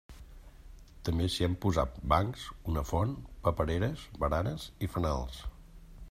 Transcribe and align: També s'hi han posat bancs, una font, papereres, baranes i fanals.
També 1.09 1.27
s'hi 1.33 1.45
han 1.47 1.57
posat 1.65 1.99
bancs, 2.13 2.45
una 2.73 2.83
font, 2.93 3.11
papereres, 3.49 4.05
baranes 4.25 4.65
i 4.87 4.89
fanals. 4.95 5.43